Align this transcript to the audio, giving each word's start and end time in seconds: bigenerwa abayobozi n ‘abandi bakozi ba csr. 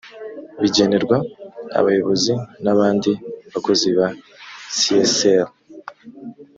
bigenerwa 0.61 1.17
abayobozi 1.79 2.33
n 2.63 2.65
‘abandi 2.73 3.11
bakozi 3.51 3.89
ba 3.97 4.07
csr. 4.79 5.47